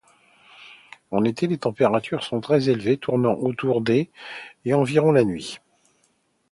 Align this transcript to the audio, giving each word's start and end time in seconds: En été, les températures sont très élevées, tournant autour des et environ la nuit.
En 1.11 1.23
été, 1.25 1.45
les 1.45 1.59
températures 1.59 2.23
sont 2.23 2.41
très 2.41 2.69
élevées, 2.69 2.97
tournant 2.97 3.35
autour 3.35 3.81
des 3.81 4.09
et 4.65 4.73
environ 4.73 5.11
la 5.11 5.23
nuit. 5.23 5.59